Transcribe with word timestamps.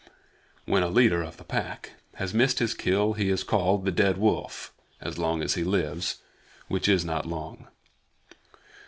When 0.65 0.81
a 0.81 0.87
leader 0.89 1.21
of 1.21 1.37
the 1.37 1.43
Pack 1.43 1.91
has 2.15 2.33
missed 2.33 2.57
his 2.57 2.73
kill, 2.73 3.13
he 3.13 3.29
is 3.29 3.43
called 3.43 3.85
the 3.85 3.91
Dead 3.91 4.17
Wolf 4.17 4.73
as 4.99 5.19
long 5.19 5.43
as 5.43 5.53
he 5.53 5.63
lives, 5.63 6.23
which 6.67 6.89
is 6.89 7.05
not 7.05 7.27
long. 7.27 7.67